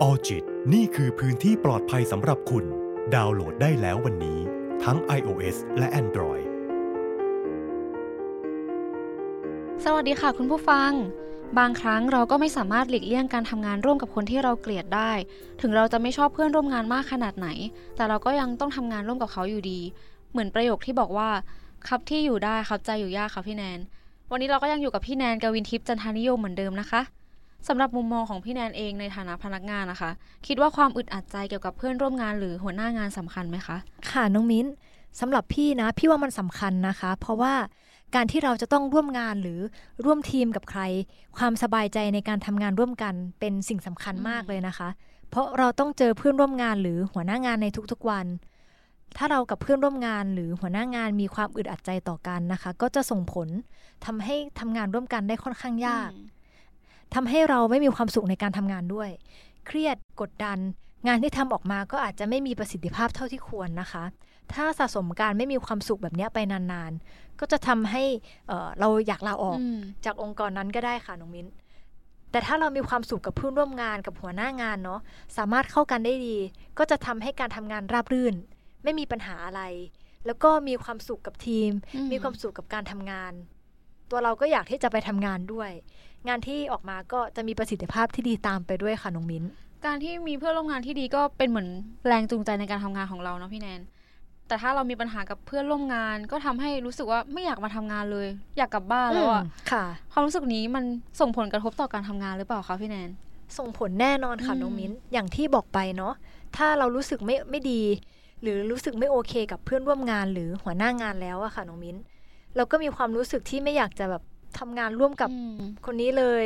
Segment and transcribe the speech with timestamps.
[0.00, 2.64] ออจิตนี่คือพื้นที่ปลอดภัยสำหรับคุณ
[3.14, 4.38] ดาวน์โหลดได้แล้ววันนี้
[4.84, 6.44] ทั้ง iOS และ Android
[9.84, 10.90] สวัสดีค่ะคุณผู้ฟัง
[11.58, 15.12] บางครั้งเราก็ไม่สามารถหลีกเลี่ยงการทำงานร่วมกับคนที่เราเกลียดได้
[15.60, 17.48] ถึงเราจะไม่ชอบเพื่อนร่วมงานมากขนาดไหน
[17.96, 19.80] แต่เราก็ยังต้องทำงานร่วมกับเขาอยู่ดี
[20.30, 21.28] เหมือนประโยคที่บอกว่า
[21.88, 23.78] ครับที่อยู่ได้ครับใจอยู่ยากครับพี่แนน
[24.30, 27.02] วันนี้เราก็ยังอยู่กับพี่แนนกวินทิพย์จันทานิยมเหมือนเดิมนะคะ
[27.68, 30.10] สำหรับมุมมองของพี่แนนเองในฐานะพนักงานนะคะ
[30.46, 33.76] คิดว่าความอึดอัดใจเกี่ยวกับเพื่อนร่วมงานหรือหัวหน้างานสำคัญไหมคะ
[34.10, 34.66] ค่ะน้องมิ้น
[35.20, 37.54] สำหรับพี่นะ พี่ว่ามันสำคัญนะคะ เพราะว่า
[38.14, 39.60] การที่เราจะต้องร่วมงานหรือ
[40.04, 40.80] ร่วมทีมกับใคร
[41.38, 44.88] ความสบายใจในการทำงานร่วมกันเป็นสิ่งสำคัญมากเลยนะคะ
[45.30, 48.26] เพราะเราต้องเจอเพื่อนร่วมงานหรือหัวหน้างานในทุกๆวัน
[49.16, 53.48] ถ้าเรากับเพื่อนร่วมงานหรือหัวหน้างานมีความอึดอัดใจต่อกันนะคะ ก็จะส่งผล
[54.04, 56.10] ทำให้ทำงานร่วมกันได้ค่อนข้างยาก
[57.14, 59.10] ทำให้เราไม่มีความสุขในการทำงานด้วย
[59.66, 60.58] เครียดกดดัน
[61.06, 64.04] งานที่ทำออกมาก็อาจจะไม่มีประสิทธิภาพเท่าที่ควรนะคะ
[64.54, 68.02] ถ้าสะสมการไม่มีความสุขแบบนี้ไปนานๆ ก็จะทำให้
[68.48, 69.58] เเราอยากลาออก
[70.04, 71.46] จากองค์กรนั้นก็ได้ค่ะน้องมิ้น
[72.30, 75.00] แต่ถ้าเรามีความสุขกับเพื่อนร่วมงานกับหัวหน้างานเนาะ
[75.36, 76.36] สามารถเข้ากันได้ดี
[76.78, 78.34] ก็จะทำให้การทำงานราบรื่น
[78.84, 79.62] ไม่มีปัญหาอะไร
[80.26, 81.70] แล้วก็มีความสุขกับทีม
[82.12, 83.32] มีความสุขกับการทำงาน
[84.10, 85.70] ตัวเราก็อยากที่จะไปทำงานด้วย
[86.28, 89.44] งานที่ออกมาก็จะมีประสิทธิภาพที่ดีตามไปด้วยค่ะน้องมิ้น
[89.86, 91.68] การที่มีเพื่อนร่วมงานที่ดีก็เป็นเหมือน
[92.06, 93.80] แรงจูงใจในการทำงานของเราเนาะพี่แนน
[94.48, 100.84] แต่ถ้าเรามีปัญหากับเพื่อนร่วมงาน ก็ทำให้รู้สึกว่าไม่อยากมาทำงานเลย อยากกลับบ้านแล้วอะค่ะ ความรู้สึกนี้มัน
[101.20, 103.10] ส่งผลกระทบต่อการทำงานหรือเปล่าคะพี่แนน
[103.58, 106.14] ส่งผลแน่นอนค่ะน้องมิ้น อย่างที่บอกไปเนาะ
[106.56, 107.82] ถ้าเรารู้สึกไม่ไม่ดี
[108.42, 111.96] หรือรู้สึกไม่โอเค กับเพื่อนร่วมงาน หรือหัวหน้างานแล้วอะค่ะน้องมิ้น
[112.56, 114.22] เราก็มีความรู้สึกที่ไม่อยากจะแบบ
[114.58, 115.30] ทำงานร่วมกับ
[115.86, 116.44] คนนี้เลย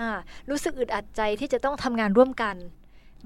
[0.00, 0.10] อ่า
[0.50, 2.56] รู้สึกอึดอัดใจที่จะต้องทำงานร่วมกัน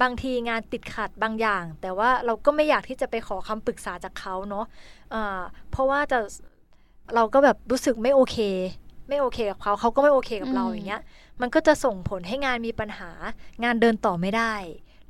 [0.02, 6.18] บางทีงานติดขัดบางอย่าง แต่ว่าเราก็ไม่อยากที่จะไปขอคำปรึกษาจากเขาเนาะะเพราะว่าจะ
[7.14, 8.38] เราก็แบบรู้สึกไม่โอเค
[9.08, 11.02] ไม่โอเคกับเขาเขาก็ไม่โอเคกับเราอย่างเงี้ย
[11.40, 13.10] มันก็จะส่งผลให้งานมีปัญหา
[13.64, 14.54] งานเดินต่อไม่ได้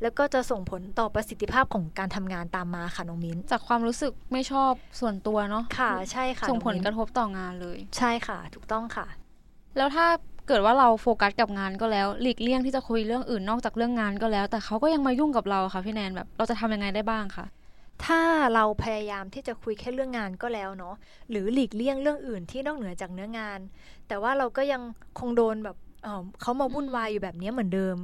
[0.03, 9.07] แล้วก็จะส่งผลต่อประสิทธิภาพของการทำงานตามมาค่ะน้องมิ้น จากความรู้สึกไม่ชอบส่วนตัวเนาะค่ะใช่ค่ะส่งผลกระทบต่องานเลย ใช่ค่ะ ถูกต้องค่ะ
[9.77, 10.07] แล้วถ้า
[10.49, 17.47] เกิดว่าเราโฟกัสกับงานก็แล้วหลีกเลี่ยงที่จะคุยเรื่องอื่นนอกจากเรื่องงานก็แล้ว แต่เขาก็ยังมายุ่งกับเราค่ะพี่แนนแบบเราจะทำยังไงได้บ้างคะ
[18.05, 18.21] ถ้า
[18.55, 20.95] เราพยายามที่จะคุยแค่เรื่องงานก็แล้วเนาะ
[21.31, 23.61] หรือหลีกเลี่ยงเรื่องอื่นที่นอกเหนือจากเนื้องาน
[24.09, 24.83] แต่ว่าเราก็ยัง
[25.19, 25.77] คงโดนแบบ
[26.41, 27.97] เขามาวุ่นวายอยู่แบบนี้เหมือนเดิม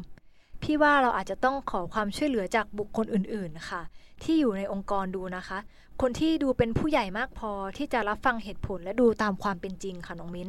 [0.62, 3.82] พี่ว่าเราอาจจะต้องขอความช่วยเหลือจากบุคคลอื่นๆค่ะ
[4.22, 5.58] ที่อยู่ในองค์กรดูนะคะ
[6.00, 10.48] คนที่ดูเป็นผู้ใหญ่มากพอที่จะรับฟังเหตุผลและดูตามความเป็นจริงค่ะน้องมิ้น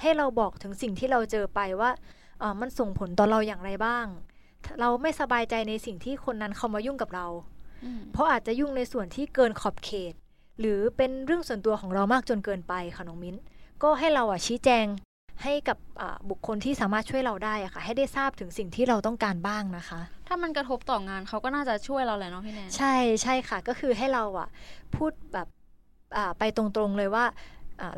[0.00, 1.90] ให้เราบอกถึงสิ่งที่เราเจอไปว่า
[2.60, 4.06] มันส่งผลต่อเราอย่างไรบ้าง
[4.80, 7.26] เราไม่สบายใจในสิ่งที่คนนั้นเขามายุ่งกับเรา
[8.12, 10.14] เพราะอาจจะยุ่งในส่วนที่เกินขอบเขต
[10.60, 13.36] หรือเป็นเรื่องส่วนตัวของเรามากจนเกินไปค่ะน้องมิ้น
[13.82, 14.86] ก็ให้เราอะชี้แจง
[15.42, 15.78] ให้กับ
[16.30, 24.48] บุคคลที่สามารถช่วยเราได้อะค่ะ ให้ได้ทราบถึงสิ่งที่เราต้องการบ้างนะคะ ถ้ามันกระทบต่องานเขาก็น่าจะช่วยเราแหละเนาะพี่แนนใช่ใช่ค่ะ ก็คือให้เราอะ
[24.96, 25.48] พูดแบบ
[26.38, 27.24] ไปตรงๆเลยว่า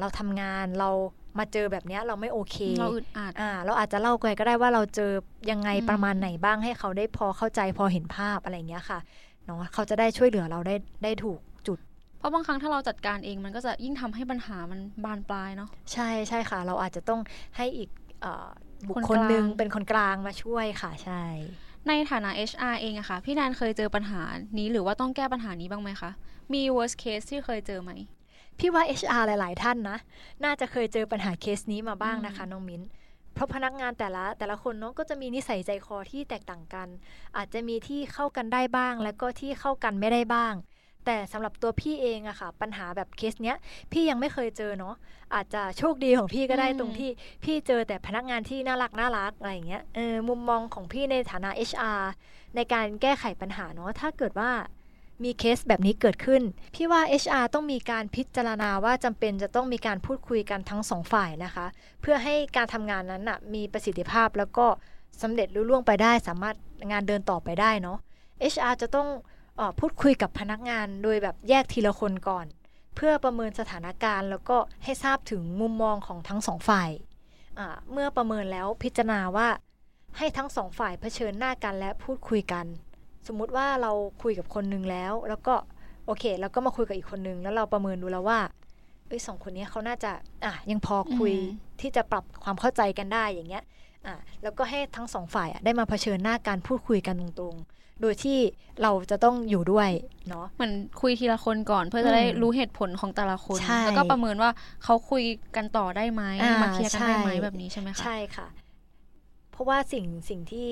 [0.01, 0.91] เราทำงานเรา
[1.39, 5.13] มาเจอแบบนี้เราไม่โอเค เราอึดอัดอ่าเราอาจจะเล่าไปก็ได้ว่าเราเจอ
[5.51, 8.99] ยังไงประมาณไหนบ้างให้เขาได้พอเข้าใจพอเห็นภาพอะไรเงี้ยค่ะ
[9.45, 11.56] เนาะเขาจะได้ช่วยเหลือเราได้ได้ถูกจุดเพ
[12.27, 17.21] ราะบางครั้งถ้าเราจัดการเองมันก็จะยิ่งทำให้ปัญหามันบานปลายเนาะใช่ใช่ค่ะ เราอาจจะต้อง
[17.57, 17.91] ให้อีก
[18.89, 21.23] บุคคลหนึ่งเป็นคนกลางมาช่วยค่ะใช่
[21.89, 24.23] ในฐานะ HR เองอะค่ะพี่แนนเคยเจอปัญหา
[24.59, 26.11] นี้หรือว่าต้องแก้ปัญหานี้บ้างไหมคะ
[26.55, 27.91] มี worst case ที่เคยเจอไหม
[28.59, 29.99] พี่ว่า HR หลาย ๆ ท่านนะ
[30.45, 32.83] น่าจะเคยเจอปัญหาเคสนี้มาบ้างนะคะน้องมิ้น
[33.35, 36.89] เพราะพนักงานแต่ละแต่ละคนเนาะก็จะมีนิสัยใจคอที่แตกต่างกัน
[37.37, 40.55] อาจจะมีที่เข้ากันได้บ้าง แล้วก็ที่เข้ากันไม่ได้บ้าง
[41.07, 43.57] แต่สำหรับตัวพี่เองอะค่ะ ปัญหาแบบเคสเนี้ย
[43.93, 44.95] พี่ยังไม่เคยเจอเนาะ
[45.35, 47.11] อาจจะโชคดีของพี่ก็ได้ตรงที่
[47.45, 52.03] พี่เจอแต่พนักงานที่น่ารักน่ารักอะไรอย่างเงี้ยเออมุมมองของพี่ในฐานะ HR
[52.57, 54.51] ในการแก้ไขปัญหาเนาะถ้าเกิดว่า
[55.25, 56.43] มีเคสแบบนี้เกิดขึ้น
[56.75, 61.67] พี่ว่า HR ต้องมีการพิจารณาว่าจำเป็นจะต้องมีการพูดคุยกันทั้งสองฝ่ายนะคะ
[62.01, 64.67] เพื่อให้การทำงานนั้นนะมีประสิทธิภาพแล้วก็
[65.23, 66.57] สำเร็จรุ่ล่วงไปได้ สามารถ
[66.91, 67.99] งานเดินต่อไปได้เนาะ
[68.55, 69.36] HR จะต้องอ
[69.81, 72.47] พูดคุยกับพนักงานโดยแบบแยกทีละคนก่อน
[72.95, 76.91] เพื่อประเมินสถานการณ์แล้วก็ให้ทราบถึงมุมมองของทั้งสองฝ่าย
[77.93, 79.49] เมื่อประเมินแล้วพิจารณาว่า
[80.19, 82.67] ให้ทั้งสองฝ่ายเผชิญหน้ากันและพูดคุยกัน
[83.27, 83.93] สมมุติว่าเรา
[84.23, 85.55] คุยกับคนนึงแล้ว แล้วก็
[86.07, 88.41] โอเคแล้วก็มาคุยกับอีกคนนึงแล้วเราประเมินดูแล้วว่า
[89.07, 90.13] เอ้ยสองคนนี้เขาน่าจะ
[90.45, 91.33] อะยังพอคุย
[91.81, 93.65] ที่จะปรับความเข้าใจกันได้อย่างเงี้ย
[94.07, 98.39] อะแล้วก็ให้ทั้งสองฝ่ายอะได้มาเผชิญหน้าการพูดคุยกันตรงๆ โดยที่
[98.83, 99.91] เราจะต้องอยู่ด้วย
[100.29, 104.51] เนาะเหมือนคุยทีละคนก่อนเพื่อจะได้อืมรู้เหตุผลของแต่ละคนใช่แล้วก็ประเมินว่า
[104.85, 105.25] เขาคุย
[105.57, 108.47] กันต่อได้ไหมอ่ามมาเคลียร์กันได้ไหมใช่แบบนี้ใช่ไหมคะใช่ค่ะ
[109.51, 110.71] เพราะว่าสิ่งสิ่งที่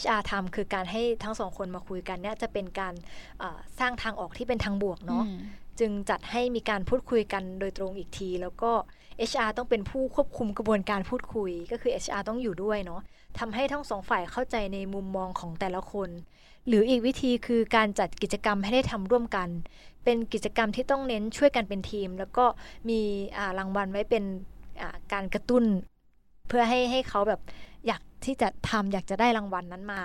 [0.00, 2.94] HR ทำคือการให้ทั้งสองคนมาคุยกันเนี่ยจะเป็นการ
[3.38, 5.38] เอ่อสร้างทางออกที่เป็นทางบวกเนาะอืม
[5.80, 8.70] จึงจัดให้มีการพูดคุยกันโดยตรงอีกที แล้วก็
[9.30, 13.00] HR ต้องเป็นผู้ควบคุมกระบวนการพูดคุย ก็คือ HR ต้องอยู่ด้วยเนาะ
[13.38, 16.10] ทำให้ทั้งสองฝ่ายเข้าใจในมุมมองของแต่ละคน
[16.66, 19.48] หรืออีกวิธีคือการจัดกิจกรรมให้ได้ทำร่วมกัน
[20.04, 22.44] เป็นกิจกรรมที่ต้องเน้นช่วยกันเป็นทีม แล้วก็
[22.88, 23.00] มี
[23.58, 24.24] รางวัลไว้เป็น
[25.12, 25.64] การกระตุ้น
[26.48, 27.40] เพื่อให้ให้เขาแบบ
[27.86, 30.02] อยากที่จะทำอยากจะได้รางวัลนั้นมา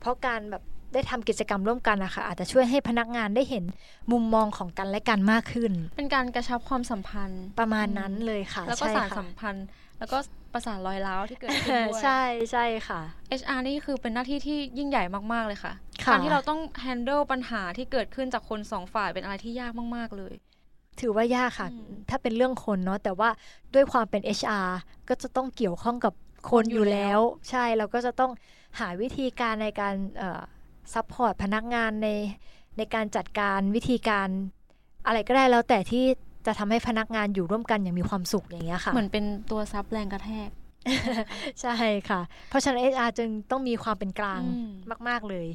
[0.00, 3.64] เพราะการแบบ ได้ทำกิจกรรมร่วมกันนะคะอาจจะช่วยให้พนักงานได้เห็น
[4.12, 9.66] มุมมองของกันและกันมากขึ้น เป็นการกระชับความสัมพันธ์ประมาณนั้นเลยค่ะ แล้วก็ใช่สารค่ะสัมพันธ์
[9.98, 10.18] แล้วก็
[10.52, 12.22] ประสานรอยร้าวที่เกิดขึ้นด้วยใช่
[12.52, 13.00] ใช่ค่ะ
[13.40, 15.72] HR นี่คือเป็นหน้าที่ที่ยิ่งใหญ่มาก ๆ เลยค่ะ
[16.04, 20.34] ค่ะการที่เราต้อง handle ปัญหาที่เกิดขึ้นจากคนสองฝ่ายเป็นอะไรที่ยากมาก ๆ เลย
[21.00, 23.30] ถือว่ายากค่ะอืมถ้าเป็นเรื่องคนเนาะ แต่ว่า
[23.74, 24.68] ด้วยความเป็น HR
[25.08, 26.12] ก็จะต้องเกี่ยวข้องกับ
[26.50, 27.20] คนคนออยู่ยู่แล้แล้วว
[27.50, 28.32] ใช่ เราก็จะต้อง
[28.78, 29.94] หาวิธีการในการ
[30.94, 32.08] support พนักงานใน
[32.76, 34.28] ในการจัดการวิธีการ
[35.06, 36.04] อะไรก็ได้แล้วแต่ที่
[36.46, 40.50] จะทำให้พนักงานอยู่ร่วมกันอย่างมีความสุขอย่างเงี้ยค่ะ เหมือนเป็นตัวซับแรงกระแทก
[41.60, 41.74] ใช่
[42.08, 44.70] ค่ะ เพราะฉะนั้น HR จึงต้องมีความเป็นกลางอืม
[45.08, 45.46] มาก ๆเลย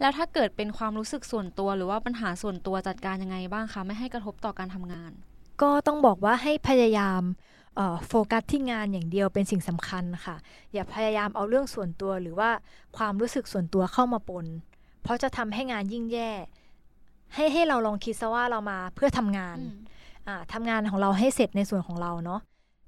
[0.00, 5.12] แล้วถ้าเกิดเป็นความรู้สึกส่วนตัวหรือว่าปัญหาส่วนตัวจัดการยังไงบ้างคะไม่ให้กระทบต่อการทำงาน
[5.62, 7.57] ก็ต้องบอกว่าให้พยายามเอ่อ
[8.06, 10.36] โฟกัสที่งานอย่างเดียวเป็นสิ่งสำคัญค่ะ
[10.72, 12.50] อย่าพยายามเอาเรื่องส่วนตัวหรือว่า
[12.96, 14.46] ความรู้สึกส่วนตัวเข้ามาปน
[15.02, 16.30] เพราะจะทำให้งานยิ่งแย่
[17.34, 19.58] ให้ให้เราลองคิดซะว่าเรามาเพื่อทำงาน
[20.28, 22.40] อ่าทำงานของเราให้เสร็จในส่วนของเราเนาะ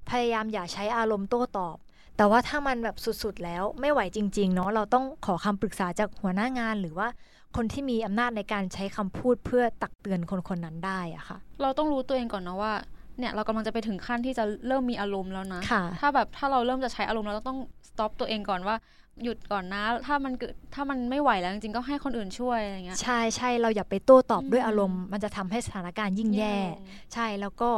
[0.09, 1.77] พยายามอย่าใช้อารมณ์โต้ตอบ
[2.17, 7.07] แต่ว่าถ้ามันแบบสุดๆแล้วไม่ไหวจริงๆเนาะเราต้องขอคำปรึกษาจากหัวหน้างานหรือว่า
[7.55, 12.73] คนที่มีอำนาจในการใช้คำพูดเพื่อตักเตือนคนคนนั้นได้อะค่ะ เราต้องรู้ตัวเองก่อนนะว่า
[13.21, 17.59] เนี่ยเรากำลังจะไปถึงขั้นที่จะเริ่มมีอารมณ์แล้วนะค่ะถ้าแบบถ้าเราเริ่มจะใช้อารมณ์เราต้อง
[17.89, 18.75] stop ตัวเองก่อนว่า
[19.23, 26.77] หยุดก่อนนะ ถ้ามันเกิดถ้ามันไม่ไหวแล้วจริงๆก็ให้คนอื่นช่วยอะไรเงี้ยใช่ใช่เราอย่าไปโต้ตอบอืมด้วยอารมณ์ มันจะทำให้สถานการณ์ยิ่งแย่ลง
[27.13, 27.69] ใช่แล้วก็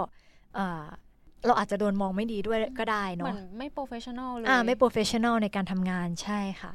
[0.56, 0.84] เอ่อ
[1.46, 6.74] เราอาจจะโดนมองไม่ดีด้วยก็ได้เหมืเนาะไม่ professional เลยอ่าไม่ pro fessional ในการทำงานใช่ค่ะ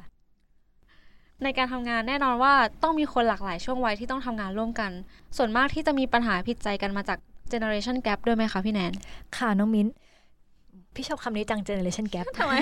[1.43, 4.91] ในการทำงานแน่นอนว่าต้องมีคนหลากหลายช่วงวัยที่ต้องทำงานร่วมกัน
[5.37, 7.19] ส่วนมากที่จะมีปัญหาผิดใจกันมาจาก
[7.53, 8.93] generation gap ด้วยไหมคะพี่แนน
[9.37, 9.87] ค่ะน้องมิ้น
[10.95, 12.53] พี่ชอบคำนี้จัง generation gap ทำไม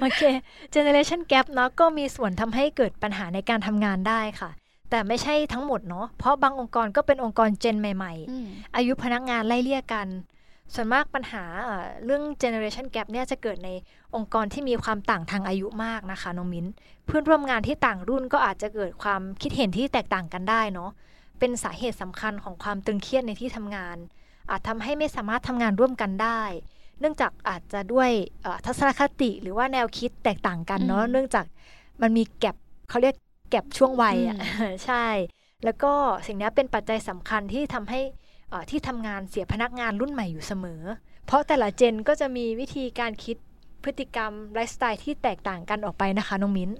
[0.00, 0.22] โอเค
[0.74, 4.50] generation gap เนาะก็มีส่วนทำให้เกิดปัญหาในการทำงานได้ค่ะ
[4.90, 8.46] แต่ไม่ใช่ทั้งหมดเนาะ เพราะบางองค์กรก็เป็นองค์กรเจนใหม่ๆอืม
[8.76, 10.08] อายุพนักงานไล่เลี่ยกัน
[10.74, 13.70] ส่วนมากปัญหาเอ่อเรื่อง generation gap เนี่ยจะเกิดใน
[14.16, 16.66] องค์กรที่มีความต่างทางอายุมากนะคะน้องมิ้น
[17.06, 20.90] เพื่อนร่วมงานที่ต่างรุ่นก็อาจจะเกิดความคิดเห็นที่แตกต่างกันได้เนาะ
[21.38, 23.96] เป็นสาเหตุสำคัญของความตึงเครียดในที่ทำงาน
[24.50, 26.42] อาจทำให้ไม่สามารถทำงานร่วมกันได้
[27.00, 28.10] เนื่องจากอาจจะด้วย
[28.42, 31.44] เอ่อทัศนคติหรือว่าแนวคิดแตกต่างกันเนาะอืมเนื่องจาก
[32.02, 32.56] มันมีแก็บ
[32.88, 33.14] เขาเรียก
[33.50, 34.36] แก็บช่วงวัยอะ
[34.86, 35.06] ใช่
[35.64, 35.92] แล้วก็
[36.26, 38.00] สิ่งเนี้ยเป็นปัจจัยสำคัญที่ทำให้
[38.50, 40.82] เอ่อที่ทำงานเสียพนักงานรุ่นใหม่อยู่เสมอ
[41.26, 43.36] เพราะแต่ละเจนก็จะมีวิธีการคิด
[43.84, 46.70] พฤติกรรมไลฟ์สไตล์ที่แตกต่างกันออกไปนะคะน้องมิ้น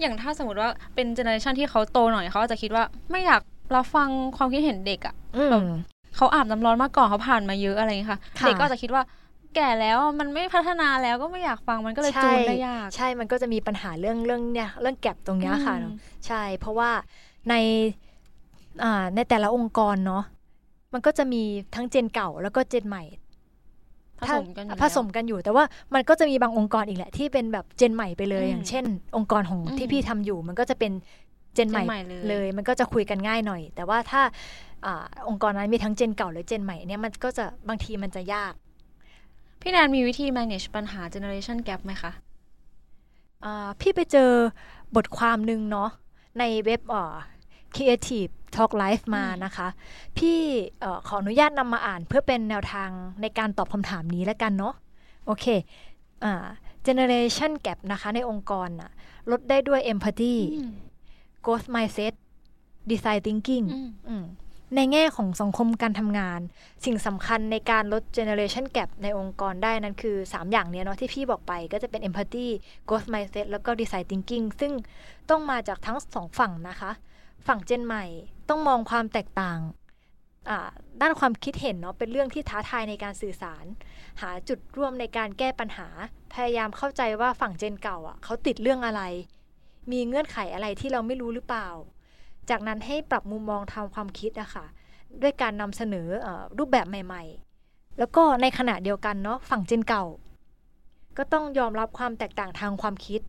[0.00, 3.42] อย่างถ้าสมมติว่าเป็น generation ที่เขาโตหน่อยเขาอาจจะคิดว่าไม่อยาก
[3.74, 5.62] รับฟังความคิดเห็นเด็กอะอืมแบบ
[6.18, 9.02] เขาอาบน้ำร้อนมาก่อนเขาผ่านมาเยอะอะไรอย่างเงี้ยค่ะค่ะ เด็กก็อาจจะคิดว่า
[9.54, 15.94] แก่แล้วมันไม่พัฒนาแล้วก็ไม่อยากฟังมันก็เลยจูนได้ยาก ใช่มันก็จะมีปัญหาเรื่องเรื่องเนี่ยเรื่อง gap ตรงเนี้ยค่ะอืม
[16.26, 16.90] ใช่ เพราะว่า
[17.48, 17.54] ใน
[18.82, 20.24] อ่าในแต่ละองค์กรเนาะ
[20.92, 21.42] มันก็จะมี
[21.74, 23.04] ทั้งเจนเก่าแล้วก็เจนใหม่
[24.20, 28.84] ผสมกันอยู่ผสมกันอยู่แต่ว่ามันก็จะมีบางองค์กรอีกแหละที่เป็นแบบเจนใหม่ไปเลยอืมอย่างเช่น
[29.16, 30.92] องค์กรของอืมที่พี่ทำอยู่ มันก็จะเป็น
[31.54, 34.22] เจนใหม่เจนใหม่เลยเลย มันก็จะคุยกันง่ายหน่อย แต่ว่าถ้า
[34.84, 38.52] อาองค์กรนั้นมีทั้งเจนเก่าหรือเจนใหม่เนี่ยมันก็จะบางทีมันจะยาก
[39.60, 42.12] พี่แนนมีวิธี manage ปัญหา generation gap ไหมคะ
[43.44, 44.30] อ่าพี่ไปเจอ
[44.96, 45.90] บทความหนึ่งเนาะ
[46.38, 47.14] ในเว็บอ่า
[47.74, 49.68] Creative Talk Live มาอืมนะคะ
[50.18, 50.38] พี่
[50.80, 52.90] เออขออนุญาตนำมาอ่านเพื่อเป็นแนวทาง
[53.22, 54.74] ในการตอบคำถามนี้แล้วกันเนาะ
[55.26, 55.46] โอเค
[56.24, 56.44] อ่า
[56.86, 58.90] generation gap นะคะในองค์กรน่ะ
[59.30, 60.72] ลดได้ด้วย empathy อืม
[61.44, 62.14] growth mindset
[62.90, 64.26] design thinking อืมอืม
[64.76, 66.40] ในแง่ของสังคมการทำงาน
[66.84, 72.46] สิ่งสำคัญในการลด generation gap ในองค์กรได้นั้นคือ 3 อย่างเนี้ยเนาะที่พี่บอกไปก็จะเป็น empathy
[72.88, 74.72] growth mindset แล้วก็ design thinking ซึ่ง
[75.30, 76.90] ต้องมาจากทั้งสองฝั่งนะคะ
[77.46, 78.04] ฝั่งเจนใหม่
[78.48, 79.58] ต้องมองความแตกต่าง
[81.02, 83.64] ด้านความคิดเห็นเนาะเป็นเรื่องที่ท้าทายในการสื่อสาร
[84.20, 85.88] หาจุดร่วมในการแก้ปัญหา
[86.34, 89.02] พยายามเข้าใจว่าฝั่งเจนเก่าอะเขาติดเรื่องอะไร
[89.92, 91.68] มีเงื่อนไขอะไรที่เราไม่รู้หรือเปล่า
[92.50, 94.66] จากนั้นให้ปรับมุมมองทางความคิดอะค่ะ
[95.22, 97.22] ด้วยการนำเสนออรูปแบบใหม่
[97.60, 100.04] ๆ แล้วก็ในขณะเดียวกันเนาะฝั่งเจนเก่า
[101.16, 103.20] ก็ต้องยอมรับความแตกต่างทางความคิด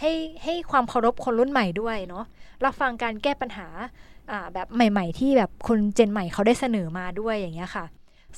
[0.00, 0.12] ให้
[0.44, 2.24] ให้ความเคารพคนรุ่นใหม่ด้วยเนาะ
[2.64, 3.66] รับฟังการแก้ปัญหา
[4.54, 7.84] แบบใหม่ ๆ ที่แบบคนเจนใหม่เขาได้เสนอมาด้วยอย่างเงี้ยค่ะ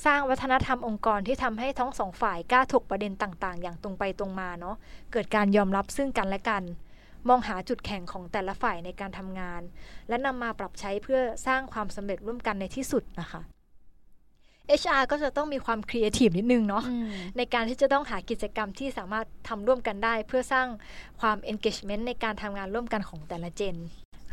[0.05, 4.75] สร้างวัฒนธรรมองค์กรที่ทำให้ทั้งสองฝ่ายกล้าถกประเด็นต่าง ๆ อย่างตรงไปตรงมาเนาะ
[5.11, 6.63] เกิดการยอมรับซึ่งกันและกัน
[7.29, 9.61] มองหาจุดแข็งของแต่ละฝ่ายในการทำงาน
[10.09, 13.41] และนำมาปรับใช้เพื่อสร้างความสำเร็จร่วมกันในที่สุดนะคะ
[14.81, 16.83] HR ก็จะต้องมีความครีเอทีฟนิดนึงเนาะ
[17.37, 20.67] ในการที่จะต้องหากิจกรรมที่สามารถทำร่วมกันได้ เพื่อสร้าง
[21.21, 23.75] ความ engagement ในการทำงานร่วมกันของแต่ละเจน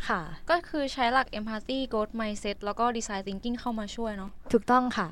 [0.08, 0.20] ค่ะ
[0.50, 5.08] ก็คือใช้หลัก empathy growth mindset แล้วก็ design thinking เข้ามาช่วยเนาะถูกต้องค่ะ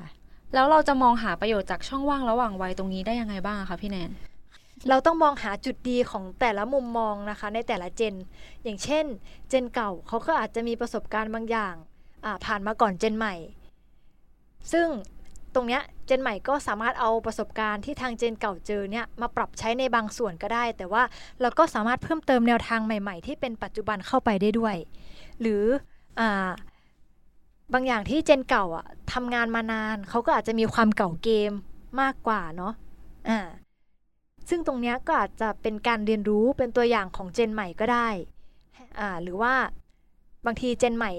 [0.53, 4.11] แล้วเราจะมองหาประโยชน์จากช่องว่างระหว่างวัยตรงนี้ได้ยังไงบ้างคะพี่แนน
[4.89, 8.15] เราต้องมองหาจุดดีของแต่ละมุมมองนะคะ ในแต่ละเจน
[8.63, 9.05] อย่างเช่น
[9.49, 11.75] เจนเก่าเขาก็อาจจะมีประสบการณ์บางอย่าง
[12.45, 13.35] ผ่านมาก่อนเจนใหม่
[14.71, 14.87] ซึ่ง
[15.55, 21.03] ตรงเนี้ยเจนใหม่ก็สามารถเอาประสบการณ์ที่ทางเจนเก่าเจอเนี่ยมาปรับใช้ในบางส่วนก็ได้ แต่ว่า
[21.41, 24.75] เราก็สามารถเพิ่มเติมแนวทางใหม่ ๆ ที่เป็นปัจจุบันเข้าไปได้ด้วย
[25.41, 25.63] หรือ
[26.19, 26.21] อ
[27.73, 31.51] บางอย่างที่เจนเก่าอะทำงานมานานเขาก็อาจจะมีความเก่าเกม
[32.01, 32.73] มากกว่าเนาะ
[33.29, 33.39] อ่า
[34.51, 38.07] ซึ่งตรงนี้ก็อาจจะเป็นการเรียนรู้เป็นตัวอย่างของเจนใหม่ก็ได้
[38.99, 39.53] อ่าหรือว่า
[40.45, 41.11] บางทีเจนใหม่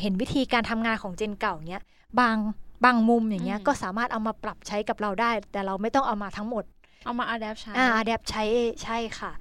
[0.00, 1.82] เห็นวิธีการทำงานของเจนเก่าเนี้ย
[2.20, 2.36] บาง
[2.84, 6.64] บางมุมอย่างเงี้ยก็สามารถเอามาปรับใช้กับเราได้ แต่เราไม่ต้องเอามาทั้งหมด
[7.04, 8.44] เอามาอัดแอปใช้อ่าอัดแอปใช้
[8.82, 9.32] ใช่ค่ะ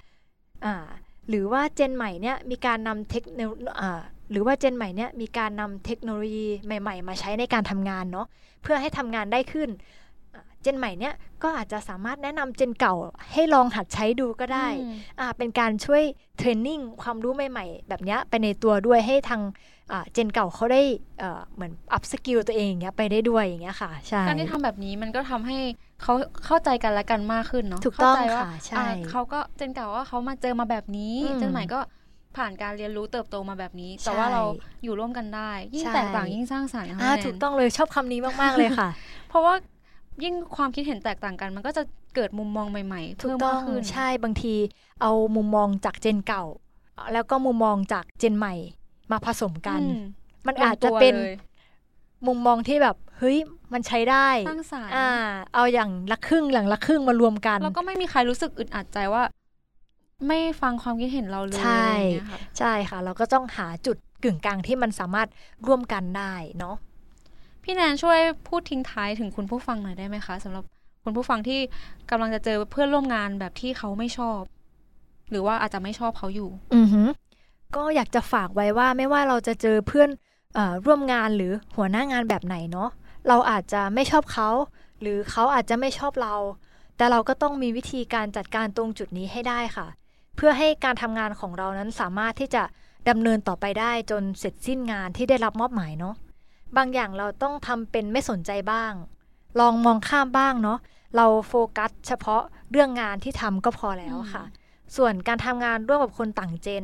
[0.66, 0.76] อ่า
[1.30, 3.42] หรือว่าเจนใหม่เนี่ยมีการนำเทคโน
[3.82, 4.02] อ่า
[4.32, 8.28] หรือว่าเจนใหม่เนี่ยมีการนำเทคโนโลยีใหม่ ๆ มาใช้ในการทำงานเนาะ
[8.62, 9.70] เพื่อให้ทำงานได้ขึ้น
[10.64, 12.96] เจนใหม่เนี่ยก็อาจจะสามารถแนะนำเจนเก่า
[13.34, 14.68] ให้ลองหัดใช้ดูก็ได้
[15.20, 16.04] อ่าเป็นการช่วย
[16.38, 19.42] training ความรู้ใหม่ๆ แบบนี้ไปในตัวด้วยให้ทาง
[20.14, 20.82] gen เก่าเขาได้
[21.54, 25.58] เหมือน upskill ตัวเองอย่างเงี้ยไปได้ด้วยอย่างเงี้ยค่ะใช่การที่ทำแบบนี้มันก็ทำให้
[26.02, 26.14] เขา
[26.46, 31.80] เข้าใจกันและกันมากขึ้นเนาะถูกต้องค่ะใช่เขาก็ gen เก่าว่าเขามาเจอมาแบบนี้ gen ใหม่ก็
[32.38, 34.44] ผ่านการเรียนรู้เติบโตมาแบบนี้ แต่ว่าเรา
[34.84, 38.90] อยู่ร่วมกันได้ ยิ่งแตกต่างยิ่งสร้างสรรค์ค่ะถูกต้องเลยชอบคำนี้มาก ๆ เลยค่ะ
[39.30, 39.54] เพราะว่า
[40.24, 41.84] ยิ่งความคิดเห็นแตกต่างกัน มันก็จะ
[42.16, 44.56] เกิดมุมมองใหม่ๆ เพิ่มมากขึ้นใช่บางที
[45.02, 46.46] เอามุมมองจากเจนเก่า
[47.14, 48.56] แล้วก็มุมมองจากเจนใหม่
[49.12, 49.82] มาผสมกัน
[50.48, 51.16] มันอาจจะเป็น
[52.28, 53.38] มุมมองที่แบบเฮ้ย
[53.74, 55.10] มันใช้ได้สร้างสรรค์อ่า
[55.54, 59.24] เอาอย่างละครึ่งหลังละครึ่งมารวมกัน แล้วก็ไม่มีใครรู้สึกอึดอัดใจว่า
[60.28, 61.88] ไม่ฟังความคิดเห็นเราเลยใช่
[62.60, 65.28] ใช่ค่ะ เราก็ต้องหาจุดกึ่งกลางที่มันสามารถ
[65.68, 66.76] ร่วมกันได้เนาะ
[67.64, 70.64] พี่แนนช่วยพูดทิ้งท้ายถึงคุณผู้ฟังหน่อยได้ไหมคะสำหรับ
[71.04, 71.60] คุณผู้ฟังที่
[72.10, 74.42] กำลังจะเจอเพื่อนร่วมงานแบบที่เขาไม่ชอบ
[75.30, 77.04] หรือว่าอาจจะไม่ชอบเขาอยู่ อือฮึ
[77.76, 80.10] ก็อยากจะฝากไว้ว่าไม่ว่าเราจะเจอเพื่อน
[80.86, 82.90] ร่วมงานหรือหัวหน้างานแบบไหนเนาะ
[83.28, 84.50] เราอาจจะไม่ชอบเขา
[85.02, 86.36] หรือเขาอาจจะไม่ชอบเรา
[86.98, 89.88] แต่เราก็ต้องมีวิธีการจัดการตรงจุดนี้ให้ได้ค่ะ
[90.36, 92.64] เพื่อให้การทำงานของเรานั้นสามารถที่จะ
[93.10, 96.16] ดำเนินต่อไปได้จนเสร็จสิ้นงานที่ได้รับมอบหมายเนาะ
[96.78, 98.94] บางอย่างเราต้องทำเป็นไม่สนใจบ้าง
[99.60, 100.80] ลองมองข้ามบ้างเนาะ
[101.16, 104.44] เราโฟกัสเฉพาะเรื่องงานที่ทำก็พอแล้วค่ะ
[104.96, 106.84] ส่วนการทำงานร่วมกับคนต่างเจน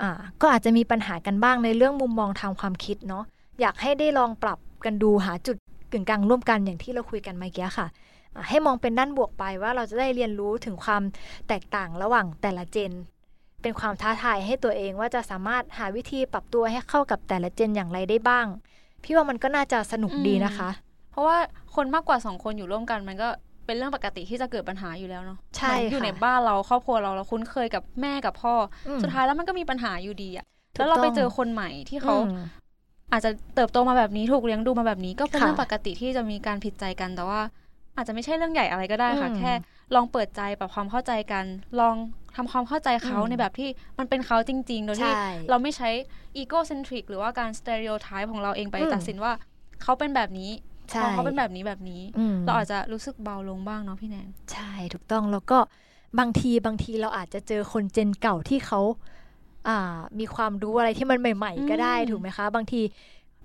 [0.00, 3.24] อ่าก็อาจจะมีปัญหากันบ้างในเรื่องมุมมองทางความคิดเนาะ
[3.60, 5.56] อยากให้ได้ลองปรับกันดูหาจุด
[5.92, 7.86] กึ่งกลางร่วมกันอย่างที่เราคุยกันเมื่อกี้ค่ะ
[8.48, 11.02] ให้มองเป็นด้านบวกไปว่าเราจะได้เรียนรู้ถึงความ
[11.48, 12.92] แตกต่างระหว่างแต่ละเจน
[13.62, 18.46] เป็นความท้าทายให้ตัวเองว่าจะสามารถหาวิธีปรับตัวให้เข้ากับแต่ละเจนอย่างไรได้บ้าง
[19.04, 20.70] พี่ว่ามันก็น่าจะสนุกดีนะคะ
[21.10, 21.36] เพราะว่า
[21.76, 23.28] คนมากกว่าสองคนอยู่ร่วมกันมันก็
[23.66, 28.54] เป็นเรื่องปกติที่จะเกิดปัญหาอยู่แล้วเนาะใช่อยู่ในบ้านเราครอบครัวเราเราคุ้นเคยกับแม่กับพ่อ
[29.02, 30.44] สุดท้ายแล้วมันก็มีปัญหาอยู่ดีอะ
[30.76, 32.14] แล้วเราไปเจอคนใหม่ที่เขา
[33.12, 37.40] อาจจะเติบโตมาแบบนี้ถูกเลี้ยงดูมาแบบนี้ ก็เป็นเรื่องปกติที่จะมีการผิดใจกันแต่ว่า
[37.96, 39.52] อาจจะไม่ใช่เรื่องใหญ่อะไรก็ได้ค่ะ แค่
[39.94, 41.44] ลองเปิดใจปรับความเข้าใจกัน
[41.80, 41.96] ลอง
[42.36, 45.12] ทำความเข้าใจเขาในแบบที่มันเป็นเขาจริงๆ โดยที่
[45.50, 45.88] เราไม่ใช้
[46.36, 49.32] อีโกเซนทริกหรือว่าการสเตอริโอไทป์ของเราเองไปตัดสินว่า
[49.82, 50.50] เขาเป็นแบบนี้
[51.02, 52.02] พอเขาเป็นแบบนี้แบบนี้
[52.46, 55.58] เราอาจจะรู้สึกเบาลงบ้างเนาะพี่แนน ใช่ถูกต้องแล้วก็
[56.18, 58.80] บางทีบางทีเราอาจจะเจอคนเจนเก่าที่เขา
[59.68, 62.80] อ่ามีความรู้อะไรที่มันใหม่ ๆ ก็ได้ถูกไหมคะ บางที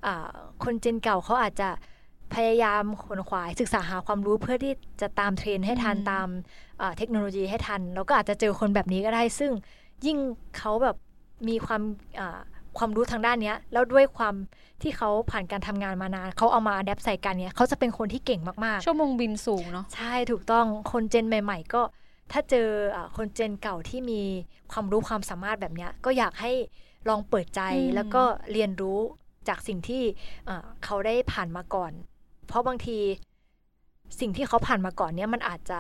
[0.06, 0.32] อ่า
[0.64, 1.70] คนเจนเก่าเขาอาจจะ
[2.36, 6.28] พยายามขนขวายศึกษาหาความรู้เพื่อที่จะตามเทรนให้ทันตาม
[6.98, 9.52] เทคโนโลยีให้ทัน แล้วก็อาจจะเจอคนแบบนี้ก็ได้ ซึ่ง
[10.06, 10.18] ยิ่ง
[10.58, 10.96] เขาแบบ
[11.48, 11.82] มีความ
[12.78, 14.36] ความรู้ทางด้านเนี้ยแล้วด้วยความ
[14.82, 21.82] ที่เขาผ่านการทำงานมานานเขาเอามาอัดแอปใส่กันเนี้ยเขาจะเป็นคนที่เก่งมากๆ ชั่วโมงบินสูงเนาะใช่ถูกต้องคนเจนใหม่ ๆ ก็
[22.32, 24.22] ถ้าเจออะคนเจนเก่าที่มี
[24.72, 26.52] ความรู้ความสามารถแบบเนี้ยก็อยากให้
[27.10, 29.00] ลองเปิดใจอืมแล้วก็เรียนรู้
[29.48, 30.04] จากสิ่งที่
[30.50, 31.92] อะเขาได้ผ่านมาก่อน
[32.50, 32.98] เพราะบางที
[34.20, 35.80] สิ่งที่เขาผ่านมาก่อนเนี้ยมันอาจจะ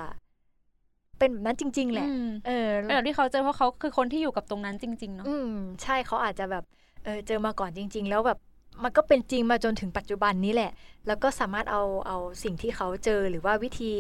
[1.19, 5.51] เป็นแบบนั้นจริง ๆ แหละอืมเออเป็นแบบที่เขาเจอเพราะเขาคือคนที่อยู่กับตรงนั้นจริง ๆ เนาะ อืม
[5.83, 6.63] ใช่เขาอาจจะแบบ
[7.03, 8.39] เออ เจอมาก่อนจริง ๆ แล้วแบบ
[8.83, 10.71] มันก็เป็นจริงมาจนถึงปัจจุบันนี้แหละ
[11.07, 13.91] แล้วก็สามารถเอา เอาสิ่งที่เขาเจอหรือว่าวิธี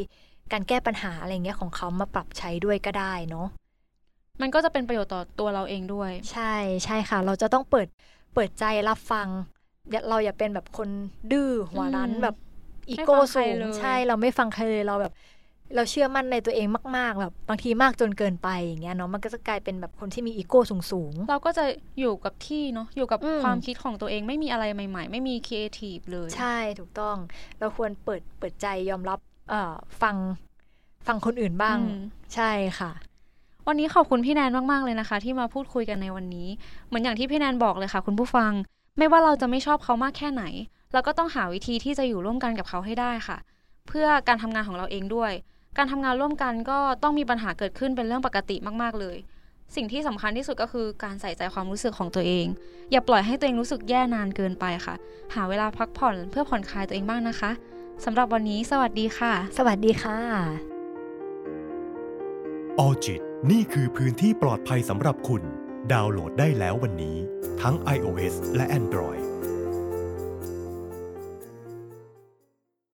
[0.51, 3.47] การแก้ปัญหาอะไรเงี้ยของเขามาปรับใช้ด้วยก็ได้เนาะ
[4.41, 6.53] มันก็จะเป็นประโยชน์ต่อตัวเราเองด้วย ใช่
[6.85, 7.87] ใช่ค่ะ เราจะต้องเปิด
[8.33, 9.27] เปิดใจรับฟัง
[9.91, 10.89] อย่าเราอย่าเป็นแบบคน
[11.31, 12.35] ดื้อหัวรั้นอืมแบบ
[12.89, 15.13] อีโก้ไม่ฟังใครสูงเลยใช่เราไม่ฟังใครเลยเราแบบ
[15.75, 16.67] เราเชื่อมั่นในตัวเอง
[16.97, 21.65] มากๆแบบบางทีมากจนเกินไปอย่างเงี้ยเนาะมันก็จะกลายเป็นแบบคนที่มีอีโก้สูงเราก็จะ
[21.99, 27.17] อยู่กับที่เนาะอยู่กับอืมความคิดของตัวเองไม่มีอะไรใหม่ ๆ ไม่มีครีเอทีฟเลยๆใช่ถูกต้อง
[27.59, 29.19] เราควรเปิดเปิดใจยอมรับ
[29.49, 30.15] เอ่อฟัง
[31.07, 31.95] ฟังคนอื่นบ้างอืม
[32.35, 32.91] ใช่ค่ะ
[33.67, 36.47] วันนี้ขอบคุณพี่แนนมาก ๆ เลยนะคะ ที่มาพูดคุยกันในวันนี้
[36.87, 38.51] เหมือนอย่างที่พี่แนนบอกเลยค่ะ คุณผู้ฟัง
[38.97, 40.43] ไม่ว่าเราจะไม่ชอบเขามากแค่ไหน
[40.93, 43.37] เราก็ต้องหาวิธีที่จะอยู่ร่วมกันกับเขาให้ได้ค่ะ
[43.87, 45.31] เพื่อการทำงานของเราเองด้วย
[45.77, 49.17] การทำงานร่วมกันก็ต้องมีปัญหาเกิดขึ้นเป็นเรื่องปกติมาก ๆ เลย
[49.75, 52.45] สิ่งที่สำคัญที่สุดก็คือการใส่ใจความรู้สึกของตัวเอง
[52.91, 54.95] อย่าปล่อยให้ตัวเองรู้สึกแย่นานเกินไปค่ะ
[55.35, 57.51] หาเวลาพักผ่อนเพื่อผ่อนคลายตัวเองบ้างนะคะ
[58.05, 60.17] สำหรับวันนี้สวัสดีค่ะ สวัสดีค่ะ
[62.79, 65.43] ออจิตนี่คือพื้นที่ปลอดภัยสำหรับคุณ
[65.93, 67.17] ดาวน์โหลดได้แล้ววันนี้
[67.61, 69.21] ทั้ง iOS และ Android